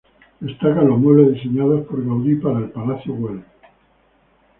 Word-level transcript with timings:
Destacan 0.39 0.87
los 0.87 0.97
muebles 0.97 1.35
diseñados 1.35 1.85
por 1.85 2.03
Gaudí 2.03 2.33
para 2.37 2.57
el 2.57 2.71
Palacio 2.71 3.13
Güell. 3.13 3.43